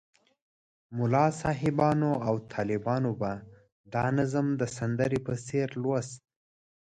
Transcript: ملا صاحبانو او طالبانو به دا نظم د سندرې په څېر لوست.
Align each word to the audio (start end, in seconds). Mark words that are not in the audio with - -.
ملا 0.97 1.25
صاحبانو 1.41 2.11
او 2.27 2.35
طالبانو 2.53 3.11
به 3.21 3.31
دا 3.93 4.05
نظم 4.17 4.47
د 4.61 4.61
سندرې 4.77 5.19
په 5.27 5.33
څېر 5.45 5.67
لوست. 5.81 6.19